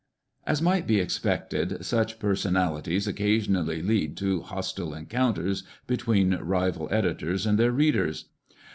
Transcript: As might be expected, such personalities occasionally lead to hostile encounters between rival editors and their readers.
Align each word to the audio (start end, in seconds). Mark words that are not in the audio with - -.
As 0.47 0.63
might 0.63 0.87
be 0.87 0.99
expected, 0.99 1.85
such 1.85 2.17
personalities 2.17 3.05
occasionally 3.07 3.83
lead 3.83 4.17
to 4.17 4.41
hostile 4.41 4.95
encounters 4.95 5.61
between 5.85 6.33
rival 6.37 6.87
editors 6.89 7.45
and 7.45 7.59
their 7.59 7.71
readers. 7.71 8.25